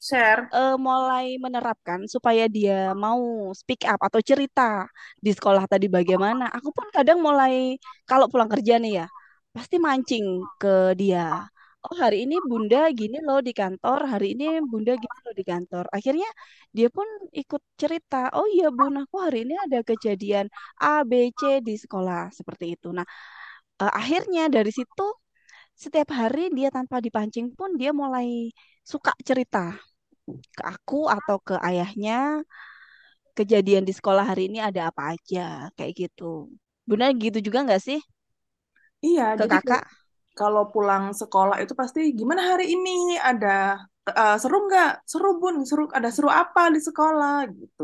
[0.00, 0.42] share.
[0.54, 2.74] eh, mulai menerapkan supaya dia
[3.04, 4.62] mau speak up atau cerita
[5.24, 6.44] di sekolah tadi bagaimana.
[6.56, 9.06] Aku pun kadang mulai kalau pulang kerja nih ya,
[9.54, 10.26] pasti mancing
[10.60, 11.46] ke dia.
[11.86, 15.84] Oh, hari ini Bunda gini loh di kantor, hari ini Bunda gini loh di kantor.
[15.96, 16.28] Akhirnya
[16.76, 17.08] dia pun
[17.40, 20.46] ikut cerita, oh iya Bun, aku hari ini ada kejadian
[20.84, 22.86] A, B, C di sekolah seperti itu.
[22.98, 23.06] Nah,
[23.82, 25.02] eh, akhirnya dari situ
[25.84, 28.28] setiap hari dia tanpa dipancing pun dia mulai
[28.92, 29.58] suka cerita
[30.56, 32.42] ke aku atau ke ayahnya
[33.38, 36.50] kejadian di sekolah hari ini ada apa aja kayak gitu.
[36.88, 37.98] Bunda gitu juga nggak sih
[39.06, 39.82] Iya, ke jadi kakak?
[40.40, 42.90] Kalau pulang sekolah itu pasti gimana hari ini
[43.28, 43.48] ada
[44.20, 44.88] eh, seru nggak?
[45.10, 47.82] Seru Bun, seru ada seru apa di sekolah gitu.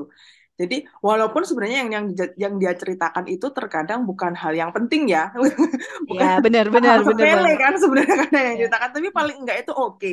[0.60, 0.74] Jadi
[1.08, 5.22] walaupun sebenarnya yang yang dia- yang dia ceritakan itu terkadang bukan hal yang penting ya,
[6.10, 8.62] bukan Ya benar hal benar benar sepele kan sebenarnya kadang yang Ya.
[8.62, 10.12] ceritakan, tapi paling enggak itu oke.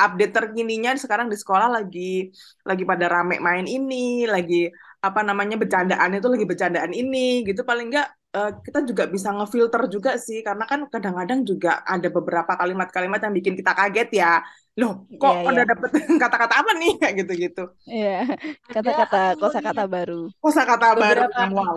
[0.00, 2.32] Update terkininya sekarang di sekolah lagi
[2.68, 4.68] lagi pada rame main ini, lagi
[5.06, 9.82] apa namanya bercandaan itu lagi bercandaan ini gitu paling enggak eh, kita juga bisa ngefilter
[9.94, 14.26] juga sih karena kan kadang-kadang juga ada beberapa kalimat-kalimat yang bikin kita kaget ya.
[14.80, 15.90] Loh, kok iya ada dapet
[16.22, 17.60] kata-kata apa nih kayak gitu-gitu.
[17.90, 18.08] iya
[18.70, 20.14] Ada kata-kata kosakata baru.
[20.42, 21.22] Kosakata baru
[21.54, 21.76] wow.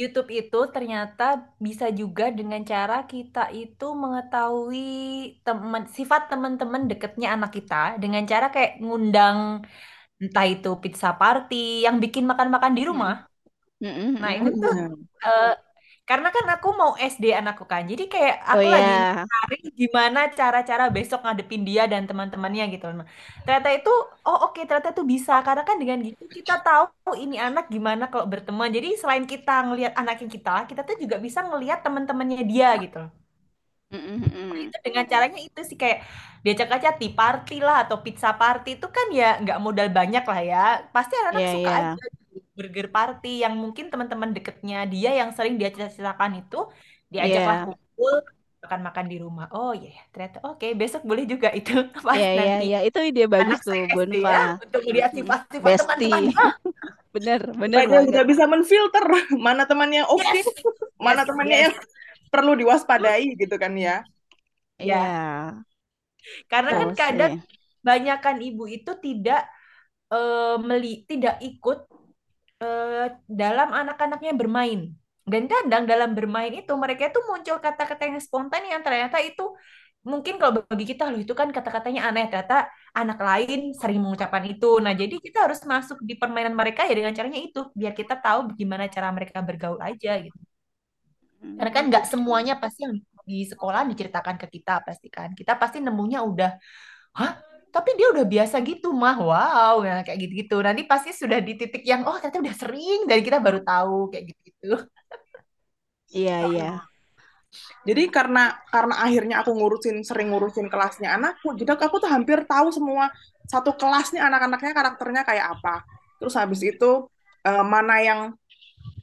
[0.00, 1.22] YouTube itu ternyata
[1.66, 4.80] bisa juga dengan cara kita itu mengetahui
[5.46, 9.38] teman sifat teman-teman deketnya anak kita dengan cara kayak ngundang
[10.22, 11.56] entah itu pizza party
[11.86, 12.90] yang bikin makan-makan di Mm-mm.
[12.90, 13.14] rumah.
[13.82, 14.72] Mm-mm, Nah, itu tuh
[15.24, 15.44] eh,
[16.08, 17.82] karena kan aku mau SD anakku kan.
[17.90, 22.86] Jadi kayak Oh aku lagi ya, cari gimana cara-cara besok ngadepin dia dan teman-temannya gitu.
[22.98, 23.06] Nah,
[23.44, 23.90] ternyata itu
[24.26, 26.84] oh oke ternyata itu bisa karena kan dengan gitu kita tahu
[27.24, 28.68] ini anak gimana kalau berteman.
[28.76, 32.98] Jadi selain kita ngelihat anaknya kita, kita tuh juga bisa ngelihat teman-temannya dia gitu.
[34.20, 34.50] Mm-mm.
[34.64, 35.98] Itu dengan caranya itu sih kayak
[36.44, 40.40] diajak aja tea party lah atau pizza party itu kan ya nggak modal banyak lah
[40.50, 40.56] ya.
[40.94, 42.00] Pasti anak-anak Iya suka iya aja.
[42.56, 46.56] Burger party yang mungkin teman-teman deketnya dia yang sering dia ceritakan itu
[47.12, 48.14] diajaklah iya kumpul
[48.62, 49.46] makan-makan di rumah.
[49.54, 51.70] Oh iya, ternyata oke besok boleh juga itu
[52.06, 54.30] pas iya iya nanti iya itu ide bagus anak tuh saya SD Bonfa.
[54.32, 54.80] ya untuk
[55.16, 56.46] sifat-sifat Bestie, teman-temannya.
[57.14, 58.06] bener bener banget.
[58.06, 59.04] juga bisa menfilter
[59.46, 60.48] mana temannya yang oke, Yes,
[61.06, 61.70] mana yes, temannya yes.
[61.70, 61.74] yang
[62.32, 63.92] perlu diwaspadai gitu kan ya.
[64.78, 65.66] Ya, Iya,
[66.50, 67.56] karena kan betul kadang sih.
[67.86, 69.38] banyakkan ibu itu tidak
[70.14, 71.78] eh, meli tidak ikut
[72.64, 74.80] eh, dalam anak-anaknya bermain.
[75.26, 79.42] Dan kadang dalam bermain itu mereka itu muncul kata-kata yang spontan yang ternyata itu
[80.06, 84.78] mungkin kalau bagi kita loh itu kan kata-katanya aneh ternyata anak lain sering mengucapkan itu.
[84.84, 88.54] Nah, jadi kita harus masuk di permainan mereka ya dengan caranya itu biar kita tahu
[88.54, 90.38] gimana cara mereka bergaul aja gitu.
[91.58, 92.94] Karena kan nggak semuanya pasti yang
[93.26, 95.28] di sekolah diceritakan ke kita pasti kan.
[95.34, 96.50] Kita pasti nemunya udah,
[97.18, 97.32] hah?
[97.74, 100.56] Tapi dia udah biasa gitu mah, wow, nah, kayak gitu-gitu.
[100.64, 104.24] Nanti pasti sudah di titik yang, oh ternyata udah sering, dan kita baru tahu kayak
[104.32, 104.74] gitu-gitu.
[106.10, 106.70] Iya iya.
[107.86, 112.68] Jadi karena karena akhirnya aku ngurusin sering ngurusin kelasnya anakku, jadi aku tuh hampir tahu
[112.74, 113.08] semua
[113.46, 115.86] satu kelas nih anak-anaknya karakternya kayak apa.
[116.18, 117.06] Terus habis itu
[117.46, 118.20] uh, mana yang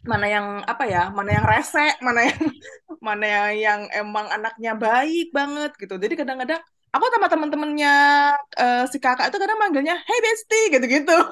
[0.03, 2.41] mana yang apa ya, mana yang rese, mana yang
[3.07, 5.95] mana yang, yang emang anaknya baik banget gitu.
[5.95, 6.61] Jadi kadang-kadang
[6.93, 7.95] aku sama teman-temannya
[8.37, 11.17] uh, si kakak itu kadang manggilnya hey bestie gitu-gitu.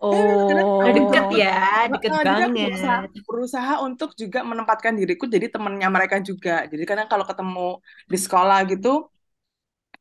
[0.00, 2.72] Oh, deket ya, deket uh, banget.
[2.72, 2.96] Berusaha,
[3.28, 6.64] berusaha untuk juga menempatkan diriku jadi temennya mereka juga.
[6.64, 9.12] Jadi kadang kalau ketemu di sekolah gitu,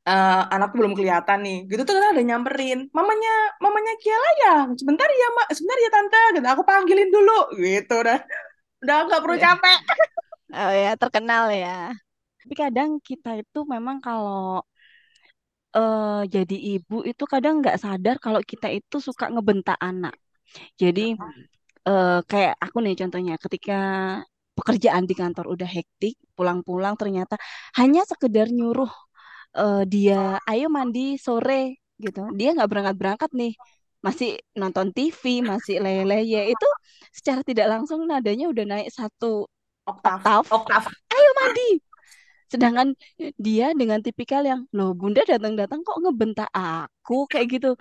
[0.07, 5.03] uh, anakku belum kelihatan nih, gitu tuh kadang ada nyamperin, mamanya, mamanya Kiala ya, sebentar
[5.11, 6.47] ya mak, sebentar ya tante, gitu.
[6.47, 7.99] Aku panggilin dulu, gitu.
[7.99, 8.19] Udah,
[8.79, 9.43] udah nggak perlu iya.
[9.51, 9.79] capek.
[10.55, 11.91] Oh ya, terkenal ya.
[12.39, 14.63] Tapi kadang kita itu memang kalau
[15.75, 20.15] uh, jadi ibu itu kadang nggak sadar kalau kita itu suka ngebentak anak.
[20.81, 21.13] Jadi
[21.89, 23.73] uh, kayak aku nih contohnya ketika
[24.57, 27.35] pekerjaan di kantor udah hektik, pulang-pulang ternyata
[27.79, 28.91] hanya sekedar nyuruh
[29.55, 32.31] uh, dia ayo mandi sore gitu.
[32.39, 33.53] Dia nggak berangkat-berangkat nih.
[33.99, 36.67] Masih nonton TV, masih lele-leye itu
[37.11, 39.43] secara tidak langsung nadanya udah naik satu
[39.83, 40.47] oktav.
[40.47, 40.83] Oktav.
[41.11, 41.88] Ayo mandi
[42.49, 42.97] Sedangkan
[43.37, 47.77] dia dengan tipikal yang, loh bunda datang-datang kok ngebentak aku kayak gitu.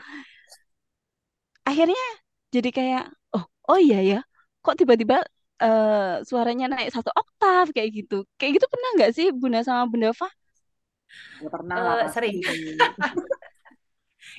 [1.64, 2.04] Akhirnya
[2.52, 3.04] jadi kayak,
[3.36, 4.18] oh oh iya ya,
[4.60, 5.24] kok tiba-tiba
[5.64, 8.24] uh, suaranya naik satu oktav kayak gitu.
[8.36, 10.32] Kayak gitu pernah nggak sih bunda sama bunda Fah?
[11.40, 12.08] Ya pernah uh, lah.
[12.12, 12.36] Sering.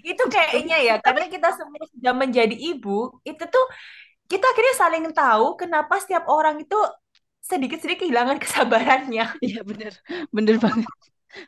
[0.05, 3.65] itu kayaknya ya, karena kita semua sudah menjadi ibu, itu tuh
[4.29, 6.77] kita akhirnya saling tahu kenapa setiap orang itu
[7.43, 9.25] sedikit-sedikit kehilangan kesabarannya.
[9.39, 9.93] Iya bener,
[10.29, 10.89] bener banget.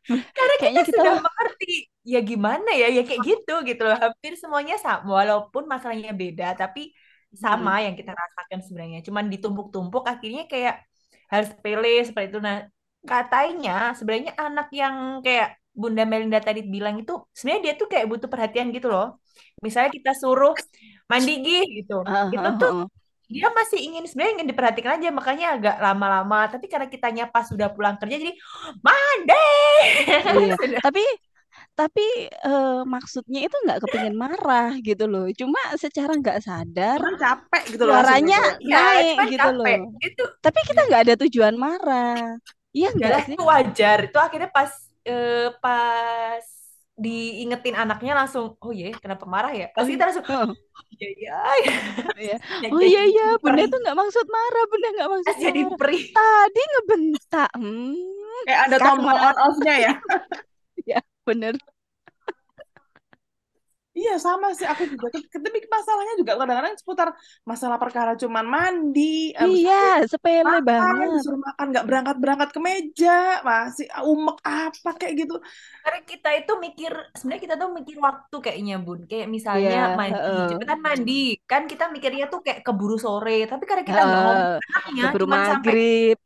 [0.09, 1.73] Karena Kayaknya kita, kita sudah mengerti
[2.05, 3.97] ya gimana ya, ya kayak gitu gitu loh.
[3.97, 6.93] Hampir semuanya sama, walaupun masalahnya beda, tapi
[7.33, 7.83] sama hmm.
[7.89, 8.99] yang kita rasakan sebenarnya.
[9.01, 10.85] Cuman ditumpuk-tumpuk akhirnya kayak
[11.31, 12.39] hal sepele seperti itu.
[12.43, 12.67] Nah
[13.01, 18.29] katanya sebenarnya anak yang kayak Bunda Melinda tadi bilang itu sebenarnya dia tuh kayak butuh
[18.29, 19.17] perhatian gitu loh.
[19.63, 20.53] Misalnya kita suruh
[21.07, 22.91] mandi gitu, uh, itu tuh
[23.31, 26.51] dia masih ingin sebenarnya ingin diperhatikan aja makanya agak lama-lama.
[26.51, 28.33] Tapi karena kitanya pas sudah pulang kerja jadi
[28.83, 29.39] mandi!
[30.31, 30.79] Iya.
[30.79, 31.03] tapi
[31.71, 35.27] tapi uh, maksudnya itu nggak kepingin marah gitu loh.
[35.35, 39.57] Cuma secara nggak sadar cuman capek gitu loh suaranya ya, naik gitu capek.
[39.57, 39.65] loh
[40.03, 42.35] itu tapi kita nggak ada tujuan marah.
[42.71, 43.97] Iya nggak sih itu wajar.
[44.07, 44.71] Itu akhirnya pas
[45.07, 46.10] uh, pas
[47.01, 49.67] diingetin anaknya langsung oh iya kenapa marah ya?
[49.73, 50.53] Pasti kita langsung oh
[51.01, 51.37] iya iya
[52.21, 52.35] iya.
[52.73, 56.03] Oh iya iya bunda tuh nggak maksud marah bunda nggak maksud jadi perih.
[56.13, 57.97] Tadi ngebentak hmm,
[58.45, 59.93] kayak ada tombol on off-nya ya.
[60.81, 60.97] Ya
[61.29, 61.53] bener
[64.01, 65.13] Iya sama sih aku juga.
[65.13, 67.13] Tapi masalahnya juga kadang-kadang seputar
[67.45, 69.37] masalah perkara cuman mandi.
[69.37, 71.07] Iya sepele makan, banget.
[71.21, 75.35] Disuruh makan nggak berangkat berangkat ke meja masih umek apa kayak gitu.
[75.85, 79.05] Karena kita itu mikir sebenarnya kita tuh mikir waktu kayaknya bun.
[79.05, 83.45] Kayak misalnya yeah, mandi uh, cepetan mandi kan kita mikirnya tuh kayak keburu sore.
[83.45, 86.17] Tapi karena kita nggak uh, ngomong anaknya keburu maghrib.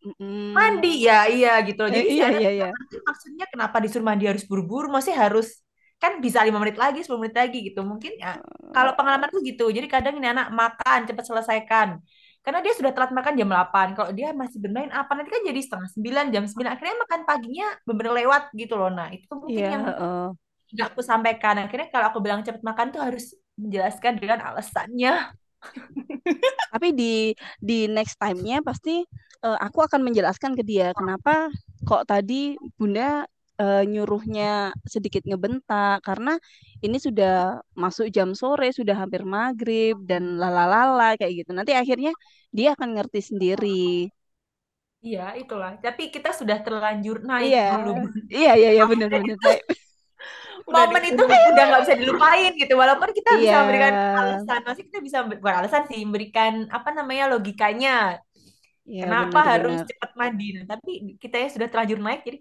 [0.55, 1.83] Mandi ya iya gitu.
[1.91, 2.69] Jadi eh, iya, iya, iya.
[3.03, 4.87] maksudnya kenapa disuruh mandi harus buru-buru?
[4.87, 5.64] Masih harus
[5.95, 7.81] kan bisa lima menit lagi 10 menit lagi gitu.
[7.81, 8.39] Mungkin ya.
[8.75, 9.71] kalau pengalaman tuh gitu.
[9.71, 11.99] Jadi kadang ini anak makan cepat selesaikan.
[12.45, 15.59] Karena dia sudah telat makan jam 8 kalau dia masih bermain apa nanti kan jadi
[15.65, 15.89] setengah
[16.29, 19.83] 9 jam 9 akhirnya makan paginya benar lewat gitu loh nah itu mungkin yeah, yang
[19.89, 20.29] uh.
[20.77, 21.57] aku sampaikan.
[21.57, 25.33] Akhirnya kalau aku bilang cepat makan tuh harus menjelaskan dengan alasannya.
[26.73, 29.01] Tapi di di next time-nya pasti
[29.41, 31.49] uh, aku akan menjelaskan ke dia kenapa
[31.85, 33.25] kok tadi bunda
[33.59, 36.37] uh, nyuruhnya sedikit ngebentak karena
[36.83, 41.51] ini sudah masuk jam sore, sudah hampir maghrib dan lalalala kayak gitu.
[41.55, 42.11] Nanti akhirnya
[42.51, 44.11] dia akan ngerti sendiri.
[45.05, 45.77] Iya, itulah.
[45.77, 47.77] Tapi kita sudah terlanjur naik iya.
[47.77, 47.93] dulu.
[48.25, 49.37] Iya, iya, iya benar-benar
[50.65, 52.73] Momen itu udah nggak bisa dilupain gitu.
[52.73, 53.67] Walaupun kita bisa iya.
[53.69, 58.17] berikan alasan, masih kita bisa bukan alasan sih, memberikan apa namanya logikanya.
[58.85, 60.47] Ya, Kenapa bener, harus cepat mandi?
[60.57, 62.37] Nah, tapi kita ya sudah terlanjur naik, jadi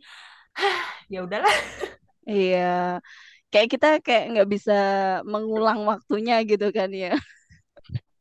[1.12, 1.56] ya udahlah.
[2.24, 3.00] Iya.
[3.52, 4.78] Kayak kita kayak nggak bisa
[5.22, 7.14] mengulang waktunya gitu kan ya.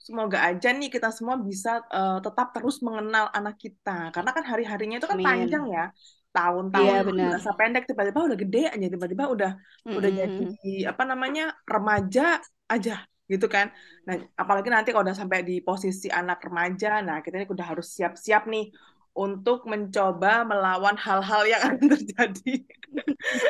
[0.04, 4.12] Semoga aja nih kita semua bisa uh, tetap terus mengenal anak kita.
[4.12, 5.26] Karena kan hari harinya itu kan Amin.
[5.26, 5.86] panjang ya.
[6.34, 8.88] Tahun-tahun iya, masa pendek tiba-tiba udah gede aja.
[8.92, 9.98] Tiba-tiba udah mm-hmm.
[9.98, 13.72] udah jadi apa namanya remaja aja gitu kan.
[14.04, 17.88] Nah apalagi nanti kalau udah sampai di posisi anak remaja nah kita ini udah harus
[17.96, 18.76] siap-siap nih
[19.14, 22.52] untuk mencoba melawan hal-hal yang akan terjadi.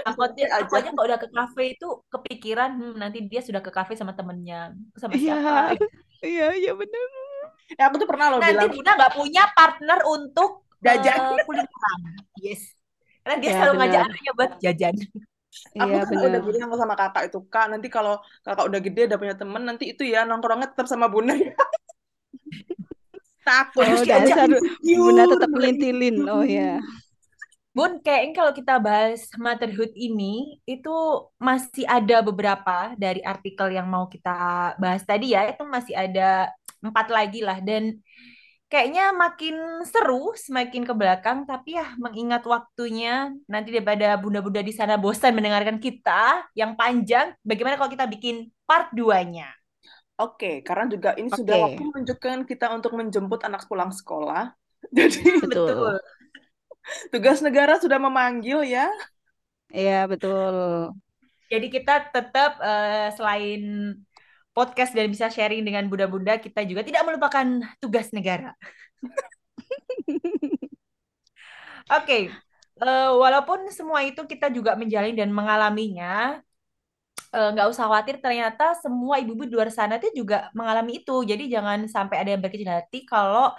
[0.07, 3.71] aku aja, aku aja kalau udah ke kafe itu kepikiran hmm, nanti dia sudah ke
[3.77, 5.51] kafe sama temennya, sama iya, siapa?
[6.25, 7.07] Iya, iya benar.
[7.77, 8.69] Ya aku tuh pernah loh nanti bilang.
[8.71, 10.49] Bunda nggak punya partner untuk
[10.85, 11.19] Jajan.
[11.21, 11.99] uh, kulineran.
[12.43, 12.61] Yes.
[13.23, 14.07] Karena dia Ya, selalu ngajak benar.
[14.07, 14.95] anaknya buat jajan.
[15.81, 18.13] Aku Iya, kan udah bilang sama kakak itu, Kak, nanti kalau
[18.45, 21.53] kakak udah gede, udah punya temen, nanti itu ya nongkrongnya tetap sama Bunda ya.
[23.43, 24.47] Takut Oh, dasar.
[24.81, 26.17] Bunda tetap ngelintilin.
[26.27, 26.79] Oh ya.
[27.73, 30.93] Bun, kayaknya kalau kita bahas motherhood ini, itu
[31.41, 36.53] masih ada beberapa dari artikel yang mau kita bahas tadi ya, itu masih ada
[36.85, 37.57] empat lagi lah.
[37.65, 37.97] Dan
[38.69, 39.57] kayaknya makin
[39.89, 45.81] seru semakin ke belakang, tapi ya mengingat waktunya, nanti daripada bunda-bunda di sana bosan mendengarkan
[45.81, 49.49] kita yang panjang, bagaimana kalau kita bikin part 2-nya?
[50.21, 51.63] Oke, karena juga ini sudah Oke.
[51.65, 54.53] waktu menunjukkan kita untuk menjemput anak pulang sekolah.
[54.97, 55.97] Jadi Betul.
[57.09, 58.91] tugas negara sudah memanggil ya.
[59.73, 60.93] Iya, betul.
[61.49, 63.61] Jadi kita tetap eh, selain
[64.53, 67.45] podcast dan bisa sharing dengan bunda-bunda, kita juga tidak melupakan
[67.81, 68.53] tugas negara.
[71.93, 72.29] Oke,
[72.81, 76.37] eh, walaupun semua itu kita juga menjalani dan mengalaminya,
[77.33, 78.15] nggak usah khawatir.
[78.23, 81.25] Ternyata semua ibu-ibu di luar sana itu juga mengalami itu.
[81.25, 83.49] Jadi jangan sampai ada yang berkecil hati kalau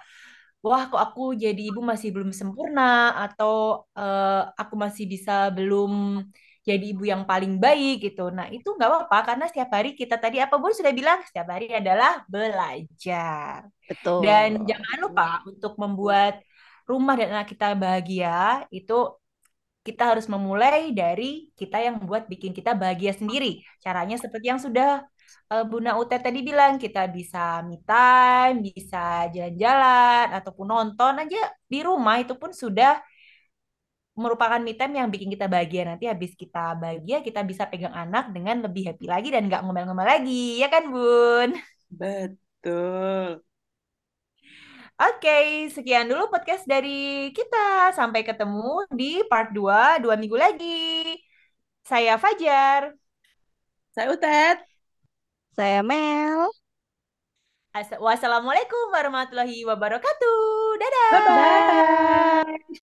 [0.64, 6.24] wah kok aku jadi ibu masih belum sempurna atau eh, aku masih bisa belum
[6.64, 8.32] jadi ibu yang paling baik gitu.
[8.32, 11.68] Nah itu nggak apa-apa karena setiap hari kita tadi apa pun sudah bilang setiap hari
[11.68, 13.68] adalah belajar.
[13.84, 14.24] Betul.
[14.24, 16.40] Dan jangan lupa untuk membuat
[16.88, 18.92] rumah dan anak kita bahagia itu
[19.84, 23.60] kita harus memulai dari kita yang membuat bikin kita bahagia sendiri.
[23.84, 25.04] Caranya seperti yang sudah
[25.52, 31.78] uh, Bunda Ute tadi bilang, kita bisa me time, bisa jalan-jalan, ataupun nonton aja di
[31.84, 32.96] rumah itu pun sudah
[34.16, 35.82] merupakan me time yang bikin kita bahagia.
[35.84, 40.06] Nanti habis kita bahagia, kita bisa pegang anak dengan lebih happy lagi dan nggak ngomel-ngomel
[40.06, 40.64] lagi.
[40.64, 41.60] Ya kan, Bun?
[41.92, 43.44] Betul.
[45.04, 47.92] Oke, sekian dulu podcast dari kita.
[47.98, 51.20] Sampai ketemu di part 2, dua minggu lagi.
[51.84, 52.82] Saya Fajar.
[53.94, 54.56] Saya Utet.
[55.56, 56.48] Saya Mel.
[58.06, 60.40] Wassalamualaikum warahmatullahi wabarakatuh.
[60.80, 61.10] Dadah.
[61.12, 62.83] Bye-bye.